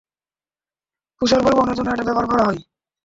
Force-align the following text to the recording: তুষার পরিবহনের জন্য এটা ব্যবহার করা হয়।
তুষার 1.21 1.41
পরিবহনের 1.43 1.77
জন্য 1.77 1.89
এটা 1.91 2.07
ব্যবহার 2.07 2.27
করা 2.31 2.43
হয়। 2.47 2.59